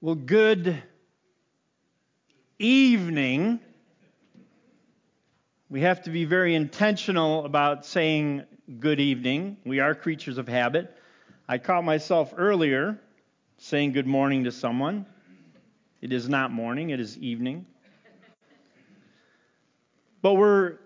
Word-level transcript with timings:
Well, 0.00 0.16
good 0.16 0.82
evening. 2.58 3.60
We 5.70 5.80
have 5.80 6.02
to 6.02 6.10
be 6.10 6.24
very 6.26 6.54
intentional 6.54 7.46
about 7.46 7.86
saying 7.86 8.44
good 8.80 9.00
evening. 9.00 9.56
We 9.64 9.80
are 9.80 9.94
creatures 9.94 10.36
of 10.36 10.46
habit. 10.46 10.94
I 11.48 11.56
caught 11.58 11.84
myself 11.84 12.34
earlier 12.36 13.00
saying 13.56 13.92
good 13.92 14.06
morning 14.06 14.44
to 14.44 14.52
someone. 14.52 15.06
It 16.02 16.12
is 16.12 16.28
not 16.28 16.50
morning, 16.50 16.90
it 16.90 17.00
is 17.00 17.16
evening. 17.16 17.64
But 20.20 20.34
we're 20.34 20.78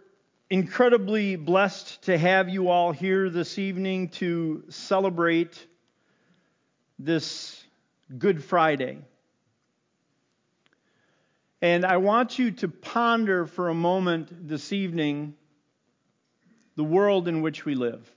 incredibly 0.49 1.35
blessed 1.35 2.03
to 2.03 2.17
have 2.17 2.49
you 2.49 2.69
all 2.69 2.93
here 2.93 3.31
this 3.31 3.59
evening 3.59 4.11
to 4.11 4.65
celebrate 4.69 5.67
this 7.01 7.65
Good 8.17 8.43
Friday. 8.43 8.99
And 11.61 11.85
I 11.85 11.99
want 11.99 12.39
you 12.39 12.53
to 12.53 12.69
ponder 12.69 13.47
for 13.47 13.69
a 13.69 13.75
moment 13.75 14.49
this 14.49 14.73
evening 14.73 15.35
the 16.75 16.85
world 16.85 17.29
in 17.29 17.43
which 17.43 17.67
we 17.67 17.75
live. 17.75 18.11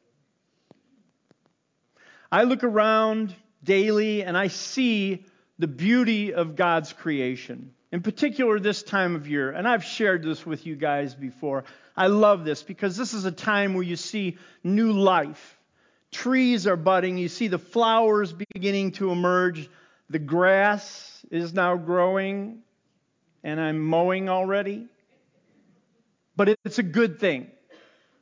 I 2.31 2.43
look 2.43 2.63
around 2.63 3.35
daily 3.63 4.23
and 4.23 4.37
I 4.37 4.47
see 4.47 5.25
the 5.59 5.67
beauty 5.67 6.33
of 6.33 6.55
God's 6.55 6.93
creation, 6.93 7.73
in 7.91 8.01
particular 8.01 8.59
this 8.59 8.83
time 8.83 9.15
of 9.15 9.27
year. 9.27 9.51
And 9.51 9.67
I've 9.67 9.83
shared 9.83 10.23
this 10.23 10.45
with 10.45 10.65
you 10.65 10.77
guys 10.77 11.15
before. 11.15 11.65
I 11.97 12.07
love 12.07 12.45
this 12.45 12.63
because 12.63 12.95
this 12.95 13.13
is 13.13 13.25
a 13.25 13.31
time 13.31 13.73
where 13.73 13.83
you 13.83 13.97
see 13.97 14.37
new 14.63 14.93
life. 14.93 15.57
Trees 16.11 16.65
are 16.67 16.77
budding, 16.77 17.17
you 17.17 17.27
see 17.27 17.47
the 17.47 17.57
flowers 17.57 18.33
beginning 18.33 18.91
to 18.93 19.11
emerge, 19.11 19.69
the 20.11 20.19
grass 20.19 21.25
is 21.31 21.53
now 21.53 21.77
growing, 21.77 22.59
and 23.43 23.59
I'm 23.59 23.79
mowing 23.79 24.27
already. 24.27 24.87
But 26.35 26.49
it's 26.65 26.79
a 26.79 26.83
good 26.83 27.19
thing. 27.19 27.49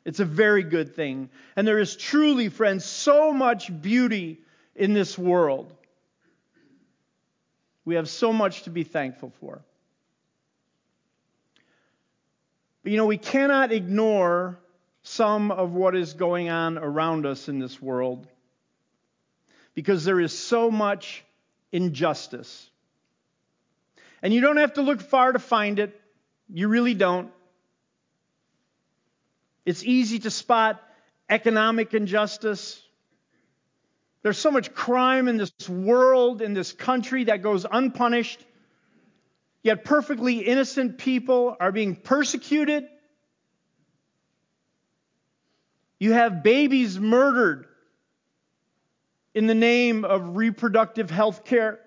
It's 0.05 0.19
a 0.19 0.25
very 0.25 0.63
good 0.63 0.95
thing. 0.95 1.29
And 1.55 1.67
there 1.67 1.79
is 1.79 1.95
truly, 1.95 2.49
friends, 2.49 2.85
so 2.85 3.33
much 3.33 3.69
beauty 3.81 4.39
in 4.75 4.93
this 4.93 5.17
world. 5.17 5.73
We 7.85 7.95
have 7.95 8.07
so 8.07 8.31
much 8.31 8.63
to 8.63 8.69
be 8.69 8.83
thankful 8.83 9.33
for. 9.39 9.63
But 12.83 12.91
you 12.91 12.97
know, 12.97 13.07
we 13.07 13.17
cannot 13.17 13.71
ignore 13.71 14.59
some 15.01 15.49
of 15.49 15.73
what 15.73 15.95
is 15.95 16.13
going 16.13 16.49
on 16.49 16.77
around 16.77 17.25
us 17.25 17.49
in 17.49 17.57
this 17.57 17.81
world 17.81 18.27
because 19.73 20.05
there 20.05 20.19
is 20.19 20.37
so 20.37 20.69
much 20.69 21.23
injustice. 21.71 22.69
And 24.21 24.33
you 24.33 24.41
don't 24.41 24.57
have 24.57 24.73
to 24.73 24.81
look 24.81 25.01
far 25.01 25.31
to 25.31 25.39
find 25.39 25.79
it. 25.79 25.99
You 26.51 26.67
really 26.67 26.93
don't. 26.93 27.31
It's 29.65 29.83
easy 29.83 30.19
to 30.19 30.31
spot 30.31 30.81
economic 31.29 31.93
injustice. 31.93 32.81
There's 34.23 34.37
so 34.37 34.51
much 34.51 34.73
crime 34.73 35.27
in 35.27 35.37
this 35.37 35.51
world, 35.69 36.41
in 36.41 36.53
this 36.53 36.73
country, 36.73 37.25
that 37.25 37.41
goes 37.41 37.65
unpunished. 37.69 38.43
Yet 39.63 39.83
perfectly 39.83 40.39
innocent 40.39 40.97
people 40.97 41.55
are 41.59 41.71
being 41.71 41.95
persecuted. 41.95 42.87
You 45.99 46.13
have 46.13 46.43
babies 46.43 46.99
murdered 46.99 47.68
in 49.39 49.47
the 49.47 49.55
name 49.55 50.03
of 50.03 50.35
reproductive 50.35 51.09
health 51.09 51.45
care. 51.45 51.79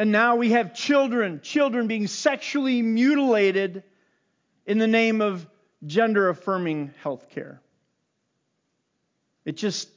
And 0.00 0.10
now 0.10 0.34
we 0.34 0.50
have 0.50 0.74
children, 0.74 1.38
children 1.44 1.86
being 1.86 2.08
sexually 2.08 2.82
mutilated 2.82 3.84
in 4.66 4.78
the 4.78 4.88
name 4.88 5.20
of 5.20 5.46
gender 5.86 6.28
affirming 6.28 6.92
health 7.04 7.30
care. 7.30 7.60
It 9.44 9.56
just 9.56 9.88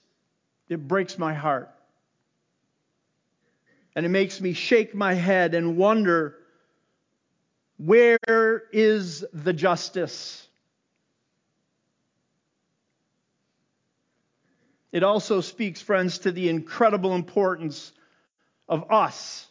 it 0.67 0.87
breaks 0.87 1.17
my 1.17 1.33
heart. 1.33 1.71
And 3.95 4.05
it 4.05 4.09
makes 4.09 4.39
me 4.39 4.53
shake 4.53 4.93
my 4.93 5.15
head 5.15 5.55
and 5.55 5.75
wonder 5.75 6.35
where 7.77 8.61
is 8.71 9.25
the 9.33 9.53
justice? 9.53 10.47
It 14.91 15.03
also 15.03 15.41
speaks, 15.41 15.81
friends, 15.81 16.19
to 16.19 16.31
the 16.31 16.49
incredible 16.49 17.13
importance 17.13 17.91
of 18.67 18.91
us, 18.91 19.47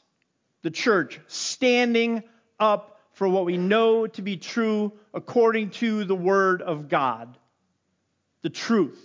the 0.62 0.71
church, 0.71 1.21
standing 1.28 2.25
up 2.59 3.00
for 3.12 3.28
what 3.28 3.44
we 3.44 3.56
know 3.56 4.06
to 4.06 4.22
be 4.22 4.37
true 4.37 4.93
according 5.15 5.71
to 5.71 6.04
the 6.04 6.15
Word 6.15 6.62
of 6.62 6.88
God, 6.88 7.37
the 8.43 8.50
truth. 8.50 9.00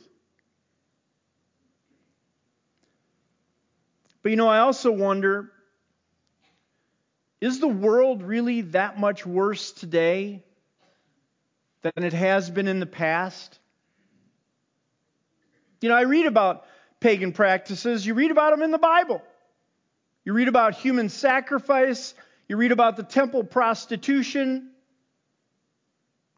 But 4.21 4.29
you 4.29 4.35
know, 4.35 4.47
I 4.47 4.59
also 4.59 4.91
wonder 4.91 5.51
is 7.41 7.59
the 7.59 7.67
world 7.67 8.23
really 8.23 8.61
that 8.61 8.97
much 8.97 9.25
worse 9.25 9.73
today 9.73 10.45
than 11.81 12.05
it 12.05 12.13
has 12.13 12.49
been 12.49 12.69
in 12.69 12.79
the 12.79 12.85
past? 12.85 13.59
You 15.83 15.89
know, 15.89 15.95
I 15.95 16.03
read 16.03 16.27
about 16.27 16.65
pagan 17.01 17.33
practices, 17.33 18.07
you 18.07 18.13
read 18.13 18.31
about 18.31 18.51
them 18.51 18.61
in 18.61 18.71
the 18.71 18.77
Bible. 18.77 19.21
You 20.23 20.31
read 20.31 20.47
about 20.47 20.75
human 20.75 21.09
sacrifice, 21.09 22.15
you 22.47 22.55
read 22.55 22.71
about 22.71 22.95
the 22.95 23.03
temple 23.03 23.43
prostitution. 23.43 24.69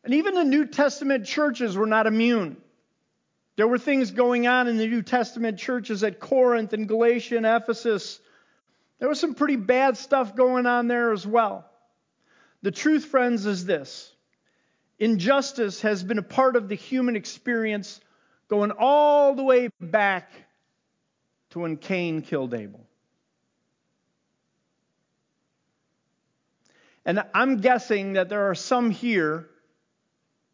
And 0.04 0.16
even 0.16 0.34
the 0.34 0.44
New 0.44 0.66
Testament 0.66 1.28
churches 1.28 1.78
were 1.78 1.86
not 1.86 2.08
immune. 2.08 2.58
There 3.56 3.68
were 3.68 3.78
things 3.78 4.10
going 4.10 4.48
on 4.48 4.68
in 4.68 4.78
the 4.78 4.88
New 4.88 5.04
Testament 5.04 5.60
churches 5.60 6.04
at 6.04 6.20
Corinth 6.20 6.74
and 6.74 6.88
Galatia 6.88 7.38
and 7.38 7.46
Ephesus. 7.46 8.20
There 8.98 9.08
was 9.08 9.20
some 9.20 9.36
pretty 9.36 9.58
bad 9.58 9.96
stuff 9.96 10.36
going 10.36 10.66
on 10.66 10.88
there 10.88 11.14
as 11.14 11.28
well. 11.28 11.70
The 12.64 12.72
truth, 12.72 13.06
friends, 13.06 13.46
is 13.46 13.64
this 13.64 14.12
injustice 14.98 15.82
has 15.82 16.04
been 16.04 16.18
a 16.18 16.24
part 16.24 16.56
of 16.56 16.68
the 16.68 16.76
human 16.76 17.16
experience 17.16 18.02
going 18.48 18.72
all 18.72 19.36
the 19.36 19.44
way 19.44 19.70
back 19.80 20.32
to 21.52 21.60
when 21.60 21.78
Cain 21.78 22.22
killed 22.22 22.54
Abel. 22.54 22.86
And 27.06 27.24
I'm 27.34 27.58
guessing 27.58 28.14
that 28.14 28.30
there 28.30 28.50
are 28.50 28.56
some 28.56 28.90
here 28.90 29.48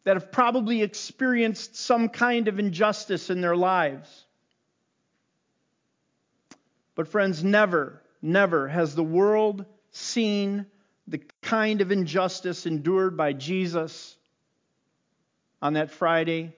that 0.04 0.16
have 0.16 0.32
probably 0.32 0.82
experienced 0.82 1.76
some 1.76 2.08
kind 2.08 2.48
of 2.48 2.58
injustice 2.58 3.30
in 3.30 3.40
their 3.40 3.56
lives. 3.56 4.26
But, 6.94 7.08
friends, 7.08 7.42
never, 7.42 8.02
never 8.20 8.68
has 8.68 8.94
the 8.94 9.02
world 9.02 9.64
seen 9.92 10.66
the 11.08 11.20
kind 11.40 11.80
of 11.80 11.90
injustice 11.90 12.66
endured 12.66 13.16
by 13.16 13.32
Jesus 13.32 14.16
on 15.62 15.74
that 15.74 15.90
Friday 15.90 16.54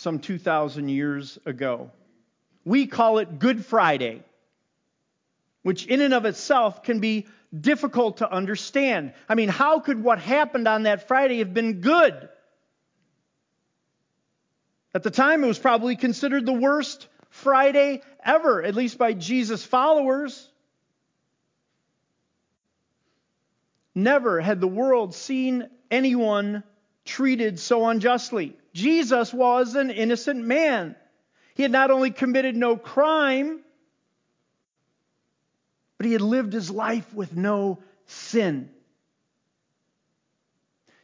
some 0.00 0.18
2,000 0.18 0.88
years 0.88 1.38
ago. 1.44 1.90
We 2.64 2.86
call 2.86 3.18
it 3.18 3.38
Good 3.38 3.64
Friday, 3.66 4.22
which 5.62 5.86
in 5.86 6.00
and 6.00 6.14
of 6.14 6.24
itself 6.24 6.82
can 6.82 7.00
be 7.00 7.26
difficult 7.58 8.18
to 8.18 8.30
understand. 8.30 9.12
I 9.28 9.34
mean, 9.34 9.50
how 9.50 9.80
could 9.80 10.02
what 10.02 10.18
happened 10.18 10.66
on 10.66 10.84
that 10.84 11.06
Friday 11.06 11.40
have 11.40 11.52
been 11.52 11.82
good? 11.82 12.28
At 14.94 15.02
the 15.02 15.10
time, 15.10 15.44
it 15.44 15.46
was 15.46 15.58
probably 15.58 15.96
considered 15.96 16.46
the 16.46 16.52
worst 16.52 17.06
Friday 17.28 18.00
ever, 18.24 18.62
at 18.62 18.74
least 18.74 18.96
by 18.96 19.12
Jesus' 19.12 19.64
followers. 19.64 20.48
Never 23.94 24.40
had 24.40 24.60
the 24.60 24.66
world 24.66 25.14
seen 25.14 25.68
anyone 25.90 26.64
treated 27.04 27.60
so 27.60 27.86
unjustly. 27.86 28.56
Jesus 28.72 29.32
was 29.32 29.74
an 29.74 29.90
innocent 29.90 30.44
man. 30.44 30.96
He 31.54 31.62
had 31.62 31.72
not 31.72 31.90
only 31.90 32.10
committed 32.10 32.56
no 32.56 32.76
crime, 32.76 33.60
but 35.98 36.06
he 36.06 36.12
had 36.12 36.22
lived 36.22 36.52
his 36.52 36.70
life 36.70 37.12
with 37.12 37.36
no 37.36 37.82
sin. 38.06 38.70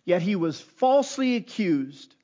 Yet 0.05 0.23
he 0.23 0.37
was 0.37 0.61
falsely 0.61 1.37
accused. 1.37 2.15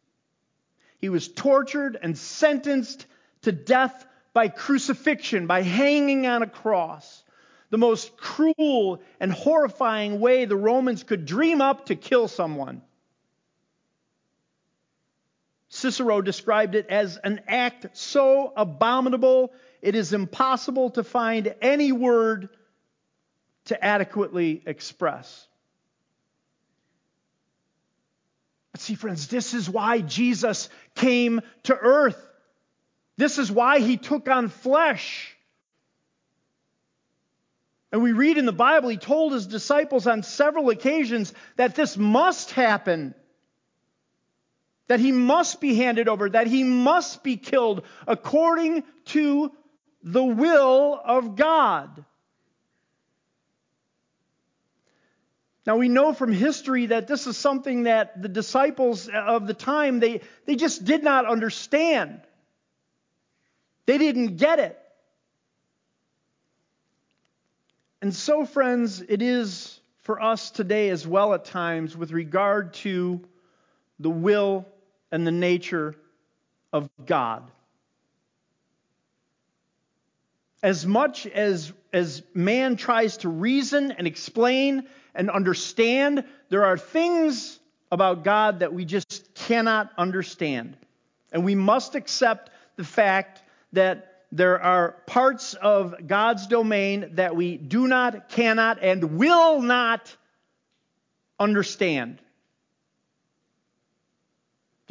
He 0.98 1.08
was 1.08 1.28
tortured 1.28 1.98
and 2.00 2.16
sentenced 2.16 3.04
to 3.42 3.52
death 3.52 4.06
by 4.32 4.48
crucifixion, 4.48 5.46
by 5.46 5.62
hanging 5.62 6.26
on 6.26 6.42
a 6.42 6.46
cross. 6.46 7.24
The 7.70 7.78
most 7.78 8.16
cruel 8.16 9.02
and 9.18 9.32
horrifying 9.32 10.20
way 10.20 10.44
the 10.44 10.56
Romans 10.56 11.02
could 11.02 11.26
dream 11.26 11.60
up 11.60 11.86
to 11.86 11.96
kill 11.96 12.28
someone. 12.28 12.82
Cicero 15.82 16.23
described 16.23 16.76
it 16.76 16.87
as 16.90 17.17
an 17.17 17.40
act 17.49 17.88
so 17.93 18.52
abominable 18.56 19.52
it 19.81 19.96
is 19.96 20.12
impossible 20.12 20.90
to 20.90 21.02
find 21.02 21.52
any 21.61 21.90
word 21.90 22.49
to 23.64 23.84
adequately 23.84 24.62
express. 24.64 25.49
But 28.70 28.81
see, 28.81 28.94
friends, 28.94 29.26
this 29.26 29.55
is 29.55 29.69
why 29.69 30.02
Jesus 30.02 30.69
came 30.94 31.40
to 31.64 31.76
earth. 31.76 32.31
This 33.17 33.38
is 33.38 33.50
why 33.50 33.81
he 33.81 33.96
took 33.96 34.28
on 34.28 34.50
flesh. 34.50 35.37
And 37.90 38.05
we 38.05 38.12
read 38.12 38.38
in 38.38 38.46
the 38.46 38.52
Bible, 38.52 38.88
he 38.88 38.99
told 38.99 39.32
his 39.32 39.49
disciples 39.49 40.06
on 40.06 40.23
several 40.23 40.70
occasions 40.70 41.35
that 41.56 41.75
this 41.75 41.96
must 41.96 42.52
happen. 42.52 43.17
That 44.92 45.00
he 45.00 45.10
must 45.10 45.58
be 45.58 45.74
handed 45.74 46.06
over, 46.06 46.28
that 46.28 46.46
he 46.46 46.64
must 46.64 47.22
be 47.22 47.38
killed 47.38 47.84
according 48.06 48.84
to 49.06 49.50
the 50.02 50.22
will 50.22 51.00
of 51.02 51.34
God. 51.34 52.04
Now 55.66 55.78
we 55.78 55.88
know 55.88 56.12
from 56.12 56.30
history 56.30 56.84
that 56.84 57.08
this 57.08 57.26
is 57.26 57.38
something 57.38 57.84
that 57.84 58.20
the 58.20 58.28
disciples 58.28 59.08
of 59.08 59.46
the 59.46 59.54
time 59.54 59.98
they, 59.98 60.20
they 60.44 60.56
just 60.56 60.84
did 60.84 61.02
not 61.02 61.24
understand. 61.24 62.20
They 63.86 63.96
didn't 63.96 64.36
get 64.36 64.58
it. 64.58 64.78
And 68.02 68.14
so, 68.14 68.44
friends, 68.44 69.00
it 69.00 69.22
is 69.22 69.80
for 70.02 70.20
us 70.20 70.50
today 70.50 70.90
as 70.90 71.06
well 71.06 71.32
at 71.32 71.46
times 71.46 71.96
with 71.96 72.12
regard 72.12 72.74
to 72.74 73.22
the 73.98 74.10
will 74.10 74.66
and 75.12 75.26
the 75.26 75.31
nature 75.31 75.94
of 76.73 76.88
God. 77.05 77.49
As 80.62 80.87
much 80.87 81.26
as, 81.26 81.73
as 81.93 82.23
man 82.35 82.76
tries 82.76 83.19
to 83.19 83.29
reason 83.29 83.93
and 83.93 84.06
explain 84.06 84.88
and 85.14 85.31
understand, 85.31 86.25
there 86.49 86.64
are 86.64 86.79
things 86.79 87.61
about 87.91 88.25
God 88.25 88.61
that 88.61 88.73
we 88.73 88.87
just 88.87 89.35
cannot 89.35 89.91
understand. 89.99 90.76
And 91.31 91.44
we 91.44 91.55
must 91.55 91.94
accept 91.94 92.50
the 92.76 92.85
fact 92.85 93.43
that 93.75 94.25
there 94.32 94.62
are 94.62 94.93
parts 95.06 95.53
of 95.55 95.94
God's 96.06 96.47
domain 96.47 97.11
that 97.17 97.37
we 97.37 97.59
do 97.59 97.87
not, 97.87 98.31
cannot, 98.31 98.79
and 98.82 99.19
will 99.19 99.61
not 99.61 100.17
understand. 101.38 102.19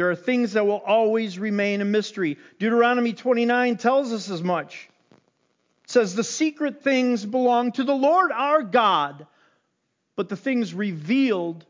There 0.01 0.09
are 0.09 0.15
things 0.15 0.53
that 0.53 0.65
will 0.65 0.79
always 0.79 1.37
remain 1.37 1.79
a 1.79 1.85
mystery. 1.85 2.39
Deuteronomy 2.57 3.13
29 3.13 3.77
tells 3.77 4.11
us 4.11 4.31
as 4.31 4.41
much. 4.41 4.89
It 5.83 5.91
says, 5.91 6.15
The 6.15 6.23
secret 6.23 6.81
things 6.81 7.23
belong 7.23 7.73
to 7.73 7.83
the 7.83 7.93
Lord 7.93 8.31
our 8.31 8.63
God, 8.63 9.27
but 10.15 10.27
the 10.27 10.35
things 10.35 10.73
revealed 10.73 11.63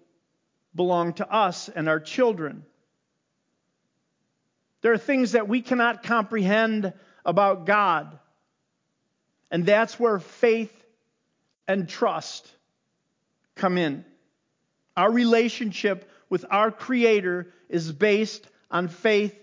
belong 0.74 1.12
to 1.16 1.30
us 1.30 1.68
and 1.68 1.90
our 1.90 2.00
children. 2.00 2.64
There 4.80 4.94
are 4.94 4.98
things 4.98 5.34
that 5.34 5.50
we 5.50 5.62
cannot 5.62 6.04
comprehend 6.04 6.94
about 7.26 7.66
God. 7.66 8.18
And 9.52 9.66
that's 9.66 10.00
where 10.00 10.20
faith 10.20 10.72
and 11.68 11.90
trust 11.90 12.50
come 13.56 13.78
in. 13.78 14.06
Our 14.96 15.12
relationship 15.12 16.10
with 16.32 16.46
our 16.50 16.72
Creator 16.72 17.54
is 17.70 17.92
based 17.92 18.48
on 18.72 18.88
faith 18.88 19.38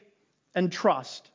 and 0.54 0.72
trust. 0.72 1.30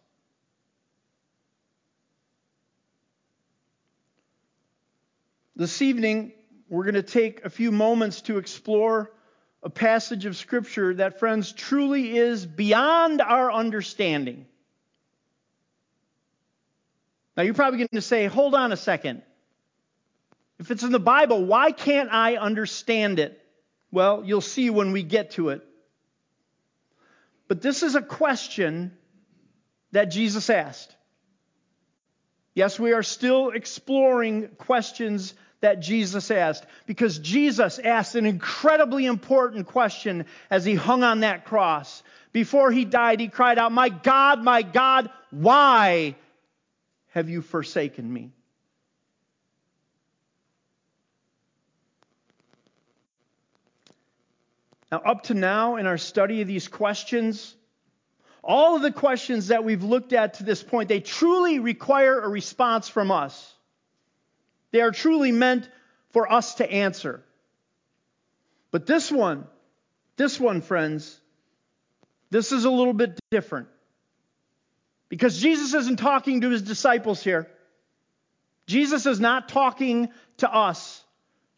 This 5.55 5.83
evening, 5.83 6.33
we're 6.67 6.85
going 6.85 6.95
to 6.95 7.03
take 7.03 7.45
a 7.45 7.51
few 7.51 7.71
moments 7.71 8.21
to 8.21 8.39
explore 8.39 9.11
a 9.61 9.69
passage 9.69 10.25
of 10.25 10.35
Scripture 10.35 10.95
that, 10.95 11.19
friends, 11.19 11.51
truly 11.53 12.17
is 12.17 12.47
beyond 12.47 13.21
our 13.21 13.51
understanding. 13.51 14.47
Now, 17.37 17.43
you're 17.43 17.53
probably 17.53 17.77
going 17.77 17.89
to 17.93 18.01
say, 18.01 18.25
hold 18.25 18.55
on 18.55 18.71
a 18.71 18.77
second. 18.77 19.21
If 20.59 20.71
it's 20.71 20.81
in 20.81 20.91
the 20.91 20.99
Bible, 20.99 21.45
why 21.45 21.71
can't 21.71 22.11
I 22.11 22.37
understand 22.37 23.19
it? 23.19 23.39
Well, 23.93 24.23
you'll 24.25 24.41
see 24.41 24.71
when 24.71 24.91
we 24.91 25.03
get 25.03 25.33
to 25.33 25.49
it. 25.49 25.61
But 27.47 27.61
this 27.61 27.83
is 27.83 27.93
a 27.93 28.01
question 28.01 28.91
that 29.91 30.05
Jesus 30.05 30.49
asked. 30.49 30.95
Yes, 32.55 32.79
we 32.79 32.93
are 32.93 33.03
still 33.03 33.51
exploring 33.51 34.47
questions 34.57 35.35
that 35.61 35.79
Jesus 35.79 36.31
asked 36.31 36.65
because 36.87 37.19
Jesus 37.19 37.77
asked 37.77 38.15
an 38.15 38.25
incredibly 38.25 39.05
important 39.05 39.67
question 39.67 40.25
as 40.49 40.65
he 40.65 40.73
hung 40.73 41.03
on 41.03 41.19
that 41.19 41.45
cross. 41.45 42.01
Before 42.31 42.71
he 42.71 42.85
died, 42.85 43.19
he 43.19 43.27
cried 43.27 43.59
out, 43.59 43.71
My 43.71 43.89
God, 43.89 44.43
my 44.43 44.63
God, 44.63 45.11
why 45.29 46.15
have 47.09 47.29
you 47.29 47.43
forsaken 47.43 48.11
me? 48.11 48.31
Now, 54.93 54.99
up 54.99 55.23
to 55.23 55.33
now 55.33 55.77
in 55.77 55.87
our 55.87 55.97
study 55.97 56.43
of 56.43 56.47
these 56.47 56.67
questions, 56.67 57.55
all 58.43 58.75
of 58.75 58.83
the 58.83 58.91
questions 58.91 59.47
that 59.47 59.63
we've 59.63 59.83
looked 59.83 60.13
at 60.13 60.35
to 60.35 60.43
this 60.43 60.61
point, 60.61 60.87
they 60.87 60.99
truly 60.99 61.57
require 61.57 62.21
a 62.21 62.29
response 62.29 62.89
from 62.89 63.09
us. 63.09 63.55
They 64.69 64.81
are 64.81 64.91
truly 64.91 65.31
meant 65.31 65.67
for 66.11 66.31
us 66.31 66.53
to 66.55 66.71
answer. 66.71 67.23
But 68.69 68.85
this 68.85 69.11
one, 69.11 69.47
this 70.15 70.39
one, 70.39 70.61
friends, 70.61 71.19
this 72.29 72.51
is 72.51 72.65
a 72.65 72.69
little 72.69 72.93
bit 72.93 73.19
different. 73.31 73.69
Because 75.09 75.41
Jesus 75.41 75.73
isn't 75.73 75.97
talking 75.97 76.41
to 76.41 76.51
his 76.51 76.61
disciples 76.61 77.23
here. 77.23 77.49
Jesus 78.67 79.07
is 79.07 79.19
not 79.19 79.49
talking 79.49 80.09
to 80.37 80.53
us. 80.53 81.03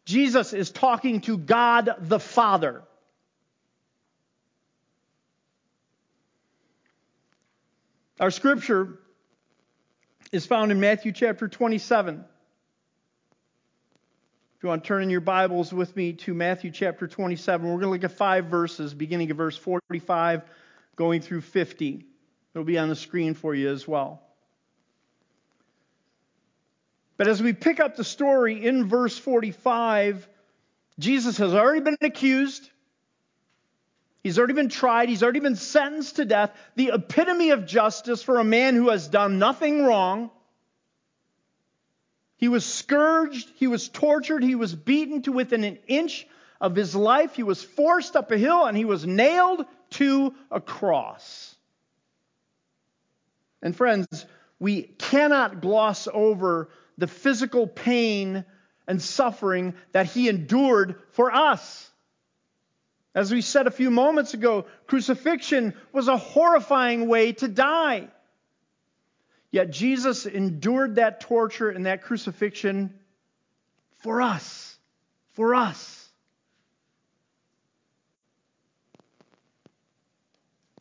Jesus 0.06 0.54
is 0.54 0.70
talking 0.70 1.20
to 1.20 1.36
God 1.36 1.96
the 1.98 2.18
Father. 2.18 2.82
Our 8.18 8.30
scripture 8.30 8.98
is 10.32 10.46
found 10.46 10.72
in 10.72 10.80
Matthew 10.80 11.12
chapter 11.12 11.48
27. 11.48 12.24
If 14.56 14.62
you 14.62 14.70
want 14.70 14.84
to 14.84 14.88
turn 14.88 15.02
in 15.02 15.10
your 15.10 15.20
Bibles 15.20 15.70
with 15.70 15.94
me 15.94 16.14
to 16.14 16.32
Matthew 16.32 16.70
chapter 16.70 17.06
27, 17.06 17.66
we're 17.66 17.74
going 17.74 17.82
to 17.82 17.90
look 17.90 18.04
at 18.04 18.16
five 18.16 18.46
verses, 18.46 18.94
beginning 18.94 19.30
of 19.30 19.36
verse 19.36 19.58
45, 19.58 20.44
going 20.96 21.20
through 21.20 21.42
50. 21.42 22.06
It'll 22.54 22.64
be 22.64 22.78
on 22.78 22.88
the 22.88 22.96
screen 22.96 23.34
for 23.34 23.54
you 23.54 23.70
as 23.70 23.86
well. 23.86 24.22
But 27.18 27.28
as 27.28 27.42
we 27.42 27.52
pick 27.52 27.80
up 27.80 27.96
the 27.96 28.04
story 28.04 28.64
in 28.64 28.88
verse 28.88 29.18
45, 29.18 30.26
Jesus 30.98 31.36
has 31.36 31.52
already 31.52 31.80
been 31.80 31.98
accused. 32.00 32.70
He's 34.26 34.38
already 34.38 34.54
been 34.54 34.68
tried. 34.68 35.08
He's 35.08 35.22
already 35.22 35.38
been 35.38 35.54
sentenced 35.54 36.16
to 36.16 36.24
death. 36.24 36.50
The 36.74 36.90
epitome 36.92 37.50
of 37.50 37.64
justice 37.64 38.24
for 38.24 38.40
a 38.40 38.44
man 38.44 38.74
who 38.74 38.88
has 38.88 39.06
done 39.06 39.38
nothing 39.38 39.84
wrong. 39.84 40.32
He 42.36 42.48
was 42.48 42.66
scourged. 42.66 43.48
He 43.54 43.68
was 43.68 43.88
tortured. 43.88 44.42
He 44.42 44.56
was 44.56 44.74
beaten 44.74 45.22
to 45.22 45.30
within 45.30 45.62
an 45.62 45.78
inch 45.86 46.26
of 46.60 46.74
his 46.74 46.96
life. 46.96 47.36
He 47.36 47.44
was 47.44 47.62
forced 47.62 48.16
up 48.16 48.32
a 48.32 48.36
hill 48.36 48.64
and 48.64 48.76
he 48.76 48.84
was 48.84 49.06
nailed 49.06 49.64
to 49.90 50.34
a 50.50 50.60
cross. 50.60 51.54
And 53.62 53.76
friends, 53.76 54.26
we 54.58 54.82
cannot 54.82 55.60
gloss 55.60 56.08
over 56.12 56.70
the 56.98 57.06
physical 57.06 57.68
pain 57.68 58.44
and 58.88 59.00
suffering 59.00 59.74
that 59.92 60.06
he 60.06 60.28
endured 60.28 60.96
for 61.12 61.32
us. 61.32 61.88
As 63.16 63.32
we 63.32 63.40
said 63.40 63.66
a 63.66 63.70
few 63.70 63.90
moments 63.90 64.34
ago, 64.34 64.66
crucifixion 64.86 65.72
was 65.90 66.06
a 66.06 66.18
horrifying 66.18 67.08
way 67.08 67.32
to 67.32 67.48
die. 67.48 68.08
Yet 69.50 69.70
Jesus 69.70 70.26
endured 70.26 70.96
that 70.96 71.20
torture 71.20 71.70
and 71.70 71.86
that 71.86 72.02
crucifixion 72.02 72.92
for 74.00 74.20
us. 74.20 74.76
For 75.32 75.54
us. 75.54 76.10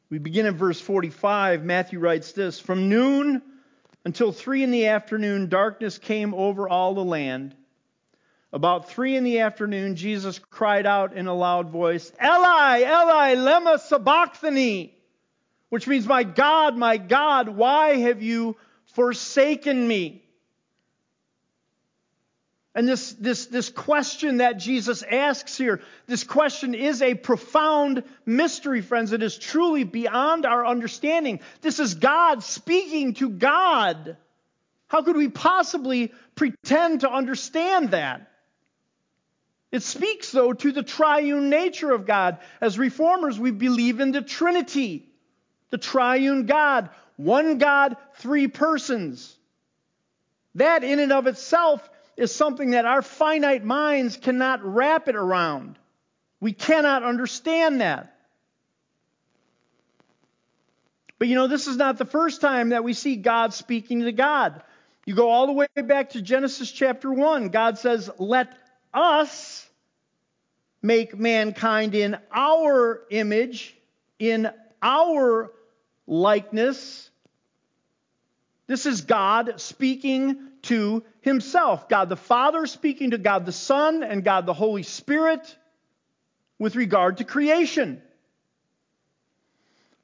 We 0.10 0.18
begin 0.18 0.46
in 0.46 0.58
verse 0.58 0.82
45. 0.82 1.64
Matthew 1.64 2.00
writes 2.00 2.34
this 2.34 2.60
From 2.60 2.90
noon 2.90 3.42
until 4.04 4.34
three 4.34 4.62
in 4.62 4.72
the 4.72 4.88
afternoon, 4.88 5.48
darkness 5.48 5.98
came 5.98 6.34
over 6.34 6.68
all 6.68 6.96
the 6.96 7.04
land. 7.06 7.56
About 8.56 8.88
three 8.88 9.18
in 9.18 9.26
the 9.26 9.40
afternoon, 9.40 9.98
Jesus 9.98 10.40
cried 10.40 10.86
out 10.86 11.12
in 11.12 11.28
a 11.28 11.34
loud 11.34 11.72
voice, 11.72 12.10
Eli, 12.24 12.84
Eli, 12.84 13.36
lema 13.36 13.78
sabachthani, 13.78 14.96
which 15.68 15.90
means, 15.90 16.08
My 16.08 16.24
God, 16.24 16.78
my 16.78 16.96
God, 16.96 17.50
why 17.50 17.98
have 17.98 18.22
you 18.22 18.56
forsaken 18.94 19.86
me? 19.86 20.24
And 22.74 22.88
this, 22.88 23.12
this, 23.20 23.48
this 23.48 23.70
question 23.70 24.38
that 24.38 24.58
Jesus 24.58 25.04
asks 25.04 25.58
here, 25.58 25.82
this 26.08 26.24
question 26.24 26.76
is 26.76 27.02
a 27.02 27.14
profound 27.14 28.04
mystery, 28.26 28.80
friends. 28.82 29.12
It 29.12 29.22
is 29.22 29.38
truly 29.38 29.84
beyond 29.84 30.46
our 30.46 30.66
understanding. 30.66 31.42
This 31.60 31.82
is 31.82 31.96
God 31.96 32.42
speaking 32.42 33.16
to 33.16 33.32
God. 33.32 34.16
How 34.88 35.02
could 35.02 35.18
we 35.18 35.28
possibly 35.28 36.14
pretend 36.36 37.02
to 37.02 37.12
understand 37.12 37.92
that? 37.92 38.32
It 39.76 39.84
speaks, 39.84 40.32
though, 40.32 40.54
to 40.54 40.72
the 40.72 40.84
triune 40.84 41.50
nature 41.50 41.92
of 41.92 42.06
God. 42.06 42.38
As 42.62 42.80
reformers, 42.80 43.38
we 43.38 43.52
believe 43.52 44.00
in 44.00 44.14
the 44.14 44.22
Trinity, 44.22 45.06
the 45.70 45.78
triune 45.78 46.46
God, 46.46 46.90
one 47.18 47.58
God, 47.58 47.98
three 48.14 48.48
persons. 48.48 49.36
That, 50.56 50.86
in 50.86 51.00
and 51.00 51.12
of 51.12 51.28
itself, 51.28 51.90
is 52.16 52.34
something 52.34 52.70
that 52.70 52.86
our 52.86 53.02
finite 53.02 53.66
minds 53.66 54.16
cannot 54.16 54.64
wrap 54.64 55.10
it 55.10 55.18
around. 55.18 55.78
We 56.40 56.54
cannot 56.54 57.04
understand 57.04 57.82
that. 57.82 58.16
But 61.20 61.28
you 61.28 61.36
know, 61.36 61.48
this 61.48 61.68
is 61.68 61.76
not 61.76 61.98
the 61.98 62.06
first 62.06 62.40
time 62.40 62.70
that 62.70 62.86
we 62.86 62.94
see 62.94 63.18
God 63.18 63.54
speaking 63.54 64.04
to 64.04 64.14
God. 64.14 64.64
You 65.06 65.16
go 65.16 65.30
all 65.30 65.48
the 65.48 65.52
way 65.52 65.68
back 65.76 66.12
to 66.12 66.22
Genesis 66.22 66.72
chapter 66.72 67.12
1. 67.12 67.50
God 67.50 67.78
says, 67.78 68.10
Let 68.18 68.54
us 68.94 69.65
make 70.86 71.18
mankind 71.18 71.96
in 71.96 72.18
our 72.32 73.02
image, 73.10 73.76
in 74.20 74.50
our 74.82 75.52
likeness. 76.08 77.10
This 78.68 78.86
is 78.86 79.02
God 79.02 79.60
speaking 79.60 80.38
to 80.64 81.04
himself. 81.22 81.90
God 81.90 82.10
the 82.10 82.16
Father 82.16 82.66
speaking 82.66 83.12
to 83.12 83.18
God 83.18 83.46
the 83.46 83.52
Son 83.52 84.04
and 84.04 84.24
God 84.24 84.46
the 84.46 84.54
Holy 84.54 84.84
Spirit 84.84 85.56
with 86.60 86.76
regard 86.76 87.18
to 87.18 87.24
creation. 87.24 88.02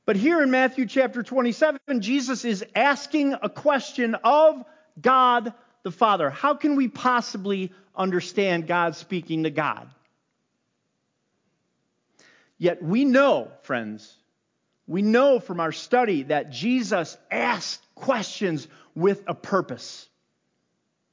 But 0.05 0.15
here 0.15 0.41
in 0.41 0.51
Matthew 0.51 0.87
chapter 0.87 1.23
27, 1.23 1.79
Jesus 1.99 2.43
is 2.43 2.65
asking 2.75 3.35
a 3.41 3.49
question 3.49 4.15
of 4.23 4.63
God 4.99 5.53
the 5.83 5.91
Father. 5.91 6.29
How 6.29 6.55
can 6.55 6.75
we 6.75 6.87
possibly 6.87 7.71
understand 7.95 8.67
God 8.67 8.95
speaking 8.95 9.43
to 9.43 9.51
God? 9.51 9.87
Yet 12.61 12.83
we 12.83 13.05
know, 13.05 13.49
friends, 13.63 14.15
we 14.85 15.01
know 15.01 15.39
from 15.39 15.59
our 15.59 15.71
study 15.71 16.21
that 16.23 16.51
Jesus 16.51 17.17
asked 17.31 17.83
questions 17.95 18.67
with 18.93 19.23
a 19.25 19.33
purpose. 19.33 20.07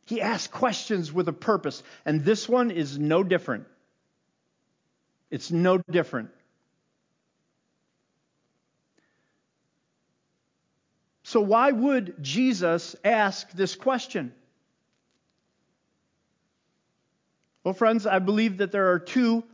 He 0.05 0.21
asked 0.21 0.50
questions 0.52 1.11
with 1.11 1.26
a 1.26 1.33
purpose. 1.33 1.83
And 2.05 2.23
this 2.23 2.47
one 2.47 2.71
is 2.71 2.99
no 2.99 3.23
different. 3.23 3.64
It's 5.31 5.50
no 5.50 5.78
different. 5.78 6.28
So, 11.23 11.40
why 11.40 11.73
would 11.73 12.23
Jesus 12.23 12.95
ask 13.02 13.50
this 13.52 13.75
question? 13.75 14.35
Well, 17.64 17.73
friends, 17.73 18.07
I 18.07 18.19
believe 18.19 18.59
that 18.59 18.71
there 18.71 18.93
are 18.93 18.99
two 18.99 19.45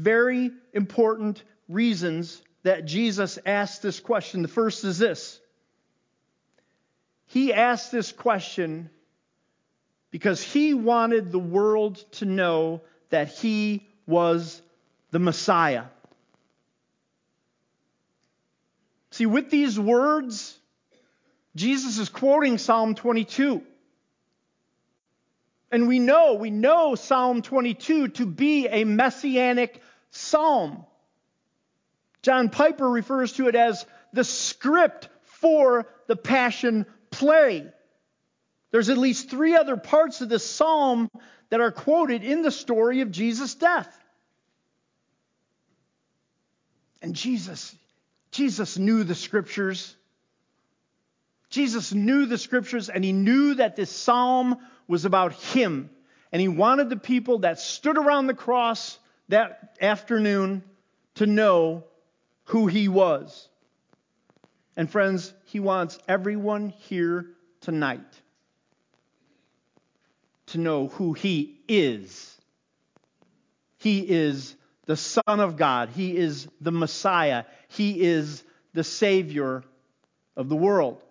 very 0.00 0.50
important 0.72 1.42
reasons 1.68 2.42
that 2.62 2.84
Jesus 2.84 3.38
asked 3.46 3.82
this 3.82 4.00
question. 4.00 4.42
The 4.42 4.48
first 4.48 4.84
is 4.84 4.98
this 4.98 5.40
He 7.26 7.52
asked 7.52 7.92
this 7.92 8.12
question 8.12 8.90
because 10.10 10.42
he 10.42 10.74
wanted 10.74 11.30
the 11.30 11.38
world 11.38 11.96
to 12.12 12.24
know 12.24 12.82
that 13.10 13.28
he 13.28 13.86
was 14.06 14.60
the 15.10 15.18
Messiah. 15.18 15.84
See, 19.12 19.26
with 19.26 19.50
these 19.50 19.78
words, 19.78 20.56
Jesus 21.56 21.98
is 21.98 22.08
quoting 22.08 22.58
Psalm 22.58 22.94
22. 22.94 23.62
And 25.72 25.86
we 25.86 25.98
know, 25.98 26.34
we 26.34 26.50
know 26.50 26.94
Psalm 26.96 27.42
22 27.42 28.08
to 28.08 28.26
be 28.26 28.66
a 28.66 28.84
messianic 28.84 29.80
psalm. 30.10 30.84
John 32.22 32.50
Piper 32.50 32.88
refers 32.88 33.32
to 33.34 33.48
it 33.48 33.54
as 33.54 33.86
the 34.12 34.24
script 34.24 35.08
for 35.24 35.86
the 36.06 36.16
Passion 36.16 36.86
play. 37.10 37.66
There's 38.70 38.88
at 38.88 38.98
least 38.98 39.30
three 39.30 39.56
other 39.56 39.76
parts 39.76 40.20
of 40.20 40.28
this 40.28 40.48
psalm 40.48 41.10
that 41.48 41.60
are 41.60 41.72
quoted 41.72 42.22
in 42.22 42.42
the 42.42 42.50
story 42.50 43.00
of 43.00 43.10
Jesus' 43.10 43.54
death. 43.54 43.96
And 47.02 47.14
Jesus, 47.14 47.74
Jesus 48.30 48.78
knew 48.78 49.04
the 49.04 49.14
scriptures. 49.14 49.96
Jesus 51.48 51.92
knew 51.92 52.26
the 52.26 52.38
scriptures 52.38 52.88
and 52.88 53.02
he 53.02 53.12
knew 53.12 53.54
that 53.54 53.74
this 53.74 53.90
psalm 53.90 54.58
was 54.86 55.04
about 55.04 55.32
him. 55.32 55.90
And 56.30 56.40
he 56.40 56.48
wanted 56.48 56.90
the 56.90 56.96
people 56.96 57.40
that 57.40 57.58
stood 57.58 57.98
around 57.98 58.26
the 58.26 58.34
cross 58.34 58.98
that 59.30 59.76
afternoon 59.80 60.62
to 61.16 61.26
know 61.26 61.84
who 62.44 62.66
he 62.66 62.88
was. 62.88 63.48
And 64.76 64.90
friends, 64.90 65.32
he 65.44 65.60
wants 65.60 65.98
everyone 66.08 66.70
here 66.70 67.26
tonight 67.60 68.00
to 70.46 70.58
know 70.58 70.88
who 70.88 71.12
he 71.12 71.60
is. 71.68 72.36
He 73.78 74.00
is 74.00 74.56
the 74.86 74.96
Son 74.96 75.22
of 75.40 75.56
God, 75.56 75.90
he 75.90 76.16
is 76.16 76.48
the 76.60 76.72
Messiah, 76.72 77.44
he 77.68 78.02
is 78.02 78.42
the 78.72 78.84
Savior 78.84 79.62
of 80.36 80.48
the 80.48 80.56
world. 80.56 81.02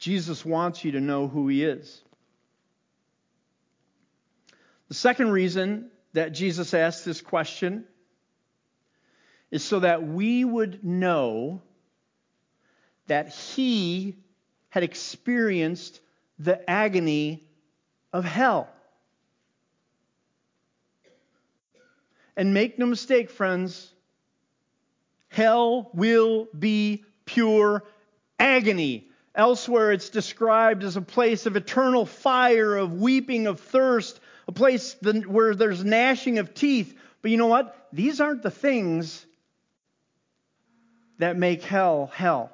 Jesus 0.00 0.44
wants 0.44 0.82
you 0.82 0.92
to 0.92 1.00
know 1.00 1.28
who 1.28 1.46
he 1.48 1.62
is. 1.62 2.02
The 4.88 4.94
second 4.94 5.30
reason 5.30 5.90
that 6.14 6.32
Jesus 6.32 6.74
asked 6.74 7.04
this 7.04 7.20
question 7.20 7.84
is 9.50 9.62
so 9.62 9.80
that 9.80 10.02
we 10.02 10.44
would 10.44 10.82
know 10.82 11.60
that 13.08 13.28
he 13.28 14.16
had 14.70 14.82
experienced 14.82 16.00
the 16.38 16.68
agony 16.68 17.46
of 18.12 18.24
hell. 18.24 18.68
And 22.36 22.54
make 22.54 22.78
no 22.78 22.86
mistake, 22.86 23.28
friends, 23.28 23.92
hell 25.28 25.90
will 25.92 26.48
be 26.58 27.04
pure 27.26 27.84
agony. 28.38 29.09
Elsewhere, 29.34 29.92
it's 29.92 30.10
described 30.10 30.82
as 30.82 30.96
a 30.96 31.02
place 31.02 31.46
of 31.46 31.56
eternal 31.56 32.04
fire, 32.04 32.76
of 32.76 32.94
weeping, 33.00 33.46
of 33.46 33.60
thirst, 33.60 34.18
a 34.48 34.52
place 34.52 34.96
where 35.26 35.54
there's 35.54 35.84
gnashing 35.84 36.38
of 36.38 36.52
teeth. 36.54 36.96
But 37.22 37.30
you 37.30 37.36
know 37.36 37.46
what? 37.46 37.88
These 37.92 38.20
aren't 38.20 38.42
the 38.42 38.50
things 38.50 39.24
that 41.18 41.36
make 41.36 41.62
hell 41.62 42.10
hell. 42.12 42.50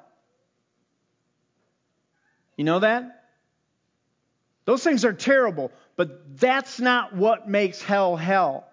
You 2.57 2.63
know 2.63 2.79
that? 2.79 3.23
Those 4.65 4.83
things 4.83 5.05
are 5.05 5.13
terrible, 5.13 5.71
but 5.95 6.37
that's 6.37 6.79
not 6.79 7.15
what 7.15 7.47
makes 7.47 7.81
hell 7.81 8.17
hell. 8.17 8.67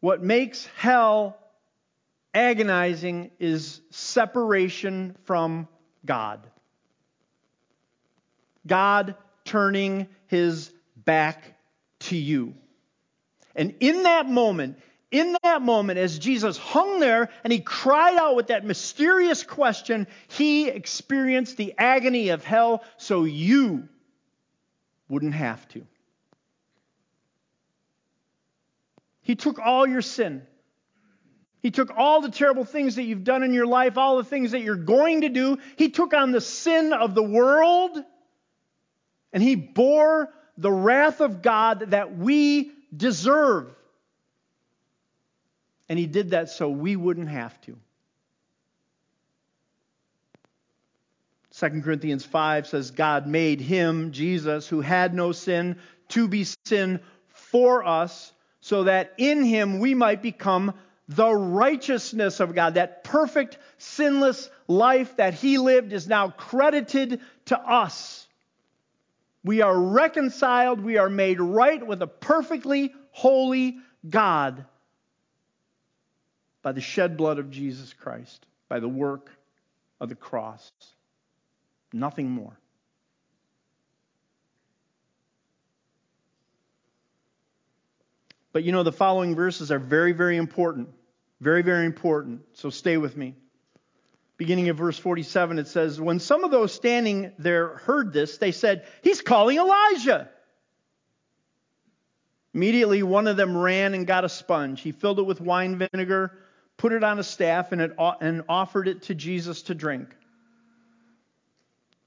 What 0.00 0.22
makes 0.22 0.68
hell 0.76 1.38
agonizing 2.34 3.30
is 3.40 3.80
separation 3.90 5.16
from 5.24 5.66
God. 6.04 6.46
God 8.68 9.16
turning 9.44 10.06
his 10.28 10.70
back 10.96 11.56
to 12.00 12.16
you. 12.16 12.54
And 13.56 13.74
in 13.80 14.04
that 14.04 14.28
moment, 14.28 14.78
in 15.10 15.36
that 15.42 15.62
moment, 15.62 15.98
as 15.98 16.18
Jesus 16.18 16.56
hung 16.56 17.00
there 17.00 17.30
and 17.42 17.52
he 17.52 17.60
cried 17.60 18.16
out 18.16 18.36
with 18.36 18.48
that 18.48 18.64
mysterious 18.64 19.42
question, 19.42 20.06
he 20.28 20.68
experienced 20.68 21.56
the 21.56 21.74
agony 21.78 22.28
of 22.28 22.44
hell 22.44 22.84
so 22.98 23.24
you 23.24 23.88
wouldn't 25.08 25.34
have 25.34 25.66
to. 25.68 25.86
He 29.22 29.34
took 29.34 29.58
all 29.58 29.86
your 29.86 30.02
sin. 30.02 30.42
He 31.60 31.70
took 31.70 31.90
all 31.96 32.20
the 32.20 32.30
terrible 32.30 32.64
things 32.64 32.96
that 32.96 33.02
you've 33.02 33.24
done 33.24 33.42
in 33.42 33.52
your 33.52 33.66
life, 33.66 33.98
all 33.98 34.18
the 34.18 34.24
things 34.24 34.52
that 34.52 34.60
you're 34.60 34.76
going 34.76 35.22
to 35.22 35.28
do. 35.28 35.58
He 35.76 35.88
took 35.88 36.14
on 36.14 36.32
the 36.32 36.40
sin 36.40 36.92
of 36.92 37.14
the 37.14 37.22
world 37.22 37.98
and 39.32 39.42
he 39.42 39.54
bore 39.54 40.28
the 40.56 40.72
wrath 40.72 41.20
of 41.20 41.42
God 41.42 41.90
that 41.90 42.16
we 42.16 42.72
deserve. 42.94 43.74
And 45.88 45.98
he 45.98 46.06
did 46.06 46.30
that 46.30 46.50
so 46.50 46.68
we 46.68 46.96
wouldn't 46.96 47.28
have 47.28 47.58
to. 47.62 47.76
2 51.58 51.82
Corinthians 51.82 52.24
5 52.24 52.68
says, 52.68 52.92
God 52.92 53.26
made 53.26 53.60
him, 53.60 54.12
Jesus, 54.12 54.68
who 54.68 54.80
had 54.80 55.12
no 55.12 55.32
sin, 55.32 55.76
to 56.08 56.28
be 56.28 56.46
sin 56.64 57.00
for 57.28 57.84
us, 57.84 58.32
so 58.60 58.84
that 58.84 59.14
in 59.18 59.42
him 59.42 59.80
we 59.80 59.94
might 59.94 60.22
become 60.22 60.74
the 61.08 61.32
righteousness 61.32 62.38
of 62.38 62.54
God. 62.54 62.74
That 62.74 63.02
perfect, 63.02 63.58
sinless 63.78 64.50
life 64.68 65.16
that 65.16 65.34
he 65.34 65.58
lived 65.58 65.92
is 65.92 66.06
now 66.06 66.30
credited 66.30 67.20
to 67.46 67.58
us. 67.58 68.27
We 69.48 69.62
are 69.62 69.80
reconciled, 69.80 70.78
we 70.78 70.98
are 70.98 71.08
made 71.08 71.40
right 71.40 71.82
with 71.86 72.02
a 72.02 72.06
perfectly 72.06 72.92
holy 73.12 73.78
God 74.06 74.66
by 76.60 76.72
the 76.72 76.82
shed 76.82 77.16
blood 77.16 77.38
of 77.38 77.50
Jesus 77.50 77.94
Christ, 77.94 78.44
by 78.68 78.78
the 78.78 78.90
work 78.90 79.30
of 80.02 80.10
the 80.10 80.14
cross. 80.14 80.70
Nothing 81.94 82.28
more. 82.28 82.58
But 88.52 88.64
you 88.64 88.72
know, 88.72 88.82
the 88.82 88.92
following 88.92 89.34
verses 89.34 89.72
are 89.72 89.78
very, 89.78 90.12
very 90.12 90.36
important. 90.36 90.90
Very, 91.40 91.62
very 91.62 91.86
important. 91.86 92.42
So 92.52 92.68
stay 92.68 92.98
with 92.98 93.16
me. 93.16 93.34
Beginning 94.38 94.68
of 94.68 94.76
verse 94.76 94.96
47, 94.96 95.58
it 95.58 95.66
says, 95.66 96.00
When 96.00 96.20
some 96.20 96.44
of 96.44 96.52
those 96.52 96.72
standing 96.72 97.32
there 97.38 97.76
heard 97.78 98.12
this, 98.12 98.38
they 98.38 98.52
said, 98.52 98.86
He's 99.02 99.20
calling 99.20 99.58
Elijah. 99.58 100.30
Immediately, 102.54 103.02
one 103.02 103.26
of 103.26 103.36
them 103.36 103.56
ran 103.56 103.94
and 103.94 104.06
got 104.06 104.24
a 104.24 104.28
sponge. 104.28 104.80
He 104.80 104.92
filled 104.92 105.18
it 105.18 105.24
with 105.24 105.40
wine 105.40 105.76
vinegar, 105.76 106.38
put 106.76 106.92
it 106.92 107.02
on 107.02 107.18
a 107.18 107.24
staff, 107.24 107.72
and, 107.72 107.80
it, 107.80 107.96
and 108.20 108.44
offered 108.48 108.86
it 108.86 109.02
to 109.02 109.14
Jesus 109.14 109.62
to 109.62 109.74
drink. 109.74 110.14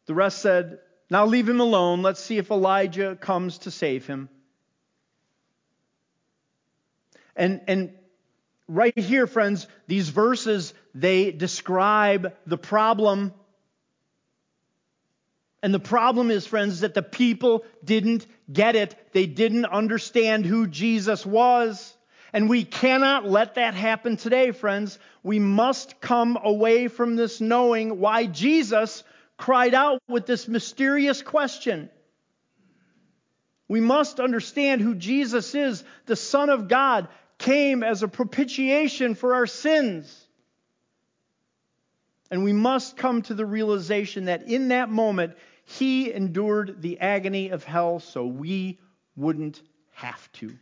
The 0.05 0.13
rest 0.13 0.39
said, 0.39 0.79
Now 1.09 1.25
leave 1.25 1.49
him 1.49 1.59
alone. 1.59 2.01
Let's 2.01 2.21
see 2.21 2.37
if 2.37 2.49
Elijah 2.49 3.17
comes 3.17 3.59
to 3.59 3.71
save 3.71 4.07
him. 4.07 4.29
And, 7.35 7.61
and 7.67 7.93
right 8.71 8.97
here, 8.97 9.27
friends, 9.27 9.67
these 9.87 10.07
verses, 10.07 10.73
they 10.95 11.31
describe 11.31 12.33
the 12.45 12.57
problem. 12.57 13.33
And 15.61 15.73
the 15.73 15.79
problem 15.79 16.31
is, 16.31 16.47
friends, 16.47 16.79
that 16.79 16.93
the 16.93 17.03
people 17.03 17.65
didn't 17.83 18.25
get 18.51 18.77
it. 18.77 18.95
They 19.11 19.25
didn't 19.25 19.65
understand 19.65 20.45
who 20.45 20.67
Jesus 20.67 21.25
was. 21.25 21.95
And 22.31 22.49
we 22.49 22.63
cannot 22.63 23.27
let 23.27 23.55
that 23.55 23.73
happen 23.73 24.15
today, 24.15 24.51
friends. 24.51 24.97
We 25.21 25.39
must 25.39 25.99
come 25.99 26.37
away 26.41 26.87
from 26.87 27.17
this 27.17 27.41
knowing 27.41 27.99
why 27.99 28.25
Jesus 28.25 29.03
cried 29.35 29.73
out 29.73 30.01
with 30.07 30.25
this 30.25 30.47
mysterious 30.47 31.21
question. 31.21 31.89
We 33.67 33.81
must 33.81 34.19
understand 34.19 34.81
who 34.81 34.95
Jesus 34.95 35.55
is, 35.55 35.83
the 36.05 36.15
Son 36.15 36.49
of 36.49 36.67
God, 36.67 37.07
came 37.41 37.83
as 37.83 38.03
a 38.03 38.07
propitiation 38.07 39.15
for 39.15 39.33
our 39.33 39.47
sins. 39.47 40.27
And 42.29 42.43
we 42.43 42.53
must 42.53 42.95
come 42.95 43.23
to 43.23 43.33
the 43.33 43.45
realization 43.45 44.25
that 44.25 44.47
in 44.47 44.69
that 44.69 44.89
moment, 44.89 45.33
he 45.65 46.13
endured 46.13 46.81
the 46.81 46.99
agony 46.99 47.49
of 47.49 47.63
hell 47.63 47.99
so 47.99 48.25
we 48.25 48.79
wouldn't 49.15 49.61
have 49.93 50.31
to. 50.33 50.55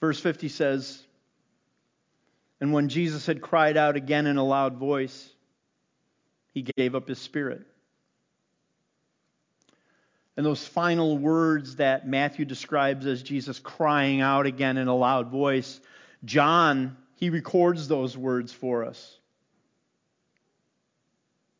Verse 0.00 0.20
50 0.20 0.48
says, 0.48 1.02
And 2.60 2.72
when 2.72 2.88
Jesus 2.88 3.26
had 3.26 3.40
cried 3.40 3.76
out 3.76 3.96
again 3.96 4.26
in 4.26 4.36
a 4.36 4.44
loud 4.44 4.76
voice, 4.76 5.28
he 6.52 6.62
gave 6.62 6.94
up 6.94 7.08
his 7.08 7.18
spirit. 7.18 7.66
And 10.36 10.44
those 10.44 10.66
final 10.66 11.16
words 11.16 11.76
that 11.76 12.06
Matthew 12.06 12.44
describes 12.44 13.06
as 13.06 13.22
Jesus 13.22 13.58
crying 13.58 14.20
out 14.20 14.46
again 14.46 14.76
in 14.76 14.86
a 14.86 14.94
loud 14.94 15.30
voice, 15.30 15.80
John, 16.24 16.96
he 17.14 17.30
records 17.30 17.88
those 17.88 18.16
words 18.16 18.52
for 18.52 18.84
us. 18.84 19.18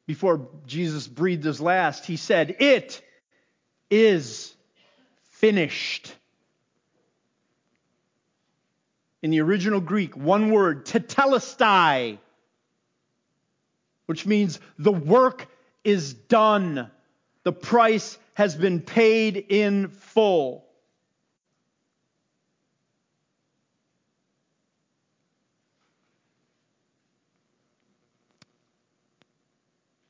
Before 0.07 0.49
Jesus 0.67 1.09
breathed 1.09 1.45
his 1.45 1.61
last, 1.61 2.05
he 2.05 2.17
said, 2.17 2.57
It 2.61 3.03
is 3.91 4.55
finished. 5.31 6.15
In 9.23 9.31
the 9.31 9.41
original 9.41 9.81
Greek, 9.81 10.17
one 10.17 10.51
word, 10.51 10.85
tetelestai, 10.85 12.19
which 14.05 14.27
means 14.27 14.61
the 14.79 14.93
work 14.93 15.49
is 15.83 16.15
done. 16.15 16.91
The 17.43 17.53
price 17.53 18.19
has 18.37 18.55
been 18.55 18.83
paid 18.83 19.39
in 19.49 19.89
full. 19.89 20.63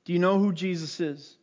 Do 0.04 0.12
you 0.12 0.18
know 0.18 0.40
who 0.40 0.52
Jesus 0.52 0.98
is? 0.98 1.36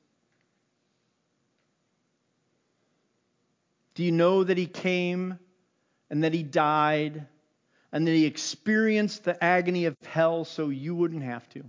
Do 3.96 4.04
you 4.04 4.12
know 4.12 4.43
that 4.43 4.58
he 4.58 4.65
came 4.65 5.39
and 6.10 6.26
that 6.26 6.34
he 6.34 6.43
died 6.43 7.28
and 7.93 8.06
that 8.06 8.12
he 8.12 8.26
experienced 8.26 9.24
the 9.24 9.41
agony 9.41 9.86
of 9.86 9.96
hell 10.04 10.43
so 10.43 10.67
you 10.67 10.96
wouldn't 10.96 11.24
have 11.24 11.48
to? 11.52 11.63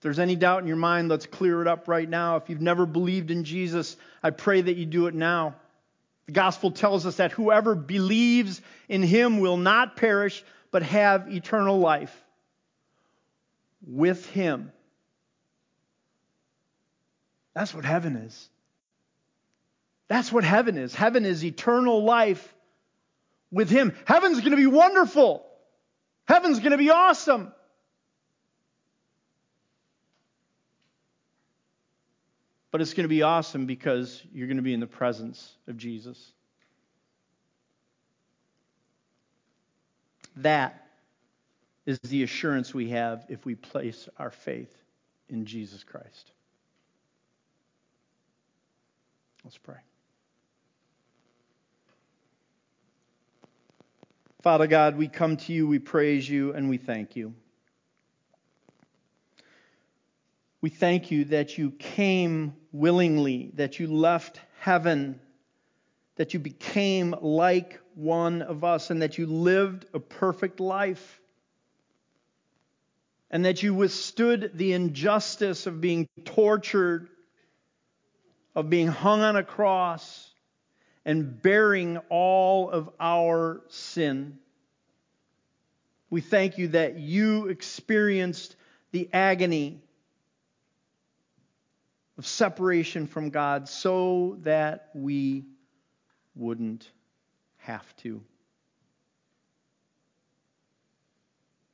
If 0.00 0.04
there's 0.04 0.18
any 0.18 0.34
doubt 0.34 0.62
in 0.62 0.66
your 0.66 0.78
mind, 0.78 1.10
let's 1.10 1.26
clear 1.26 1.60
it 1.60 1.68
up 1.68 1.86
right 1.86 2.08
now. 2.08 2.36
If 2.36 2.48
you've 2.48 2.62
never 2.62 2.86
believed 2.86 3.30
in 3.30 3.44
Jesus, 3.44 3.98
I 4.22 4.30
pray 4.30 4.62
that 4.62 4.78
you 4.78 4.86
do 4.86 5.08
it 5.08 5.14
now. 5.14 5.56
The 6.24 6.32
gospel 6.32 6.70
tells 6.70 7.04
us 7.04 7.16
that 7.16 7.32
whoever 7.32 7.74
believes 7.74 8.62
in 8.88 9.02
him 9.02 9.40
will 9.40 9.58
not 9.58 9.96
perish, 9.96 10.42
but 10.70 10.82
have 10.84 11.30
eternal 11.30 11.80
life 11.80 12.16
with 13.86 14.24
him. 14.30 14.72
That's 17.52 17.74
what 17.74 17.84
heaven 17.84 18.16
is. 18.16 18.48
That's 20.08 20.32
what 20.32 20.44
heaven 20.44 20.78
is. 20.78 20.94
Heaven 20.94 21.26
is 21.26 21.44
eternal 21.44 22.02
life 22.04 22.54
with 23.52 23.68
him. 23.68 23.94
Heaven's 24.06 24.38
going 24.38 24.52
to 24.52 24.56
be 24.56 24.66
wonderful. 24.66 25.44
Heaven's 26.26 26.60
going 26.60 26.72
to 26.72 26.78
be 26.78 26.88
awesome. 26.88 27.52
But 32.70 32.80
it's 32.80 32.94
going 32.94 33.04
to 33.04 33.08
be 33.08 33.22
awesome 33.22 33.66
because 33.66 34.22
you're 34.32 34.46
going 34.46 34.56
to 34.56 34.62
be 34.62 34.74
in 34.74 34.80
the 34.80 34.86
presence 34.86 35.56
of 35.66 35.76
Jesus. 35.76 36.32
That 40.36 40.86
is 41.86 41.98
the 42.00 42.22
assurance 42.22 42.72
we 42.72 42.90
have 42.90 43.26
if 43.28 43.44
we 43.44 43.54
place 43.56 44.08
our 44.18 44.30
faith 44.30 44.72
in 45.28 45.44
Jesus 45.44 45.82
Christ. 45.82 46.32
Let's 49.44 49.58
pray. 49.58 49.76
Father 54.42 54.66
God, 54.66 54.96
we 54.96 55.08
come 55.08 55.36
to 55.36 55.52
you, 55.52 55.66
we 55.66 55.78
praise 55.78 56.28
you, 56.28 56.54
and 56.54 56.70
we 56.70 56.78
thank 56.78 57.16
you. 57.16 57.34
We 60.60 60.68
thank 60.68 61.10
you 61.10 61.24
that 61.26 61.56
you 61.56 61.70
came 61.70 62.54
willingly, 62.70 63.50
that 63.54 63.78
you 63.78 63.86
left 63.86 64.40
heaven, 64.58 65.18
that 66.16 66.34
you 66.34 66.40
became 66.40 67.14
like 67.22 67.80
one 67.94 68.42
of 68.42 68.62
us, 68.62 68.90
and 68.90 69.00
that 69.00 69.16
you 69.16 69.26
lived 69.26 69.86
a 69.94 70.00
perfect 70.00 70.60
life, 70.60 71.20
and 73.30 73.44
that 73.46 73.62
you 73.62 73.72
withstood 73.72 74.52
the 74.54 74.74
injustice 74.74 75.66
of 75.66 75.80
being 75.80 76.08
tortured, 76.24 77.08
of 78.54 78.68
being 78.68 78.88
hung 78.88 79.22
on 79.22 79.36
a 79.36 79.44
cross, 79.44 80.28
and 81.06 81.40
bearing 81.40 81.96
all 82.10 82.68
of 82.68 82.90
our 83.00 83.62
sin. 83.68 84.38
We 86.10 86.20
thank 86.20 86.58
you 86.58 86.68
that 86.68 86.98
you 86.98 87.46
experienced 87.46 88.56
the 88.90 89.08
agony 89.12 89.80
of 92.20 92.26
separation 92.26 93.06
from 93.06 93.30
God 93.30 93.66
so 93.66 94.36
that 94.42 94.90
we 94.94 95.46
wouldn't 96.34 96.86
have 97.56 97.96
to. 97.96 98.20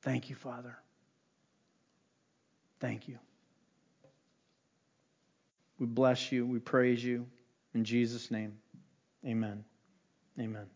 Thank 0.02 0.30
you, 0.30 0.36
Father. 0.36 0.78
Thank 2.78 3.08
Thank 3.08 3.08
you. 3.08 3.18
We 5.80 5.86
bless 5.86 6.30
you. 6.30 6.46
We 6.46 6.60
praise 6.60 7.02
you. 7.02 7.26
In 7.74 7.82
Jesus' 7.82 8.30
name, 8.30 8.56
amen. 9.26 9.64
Amen. 10.38 10.75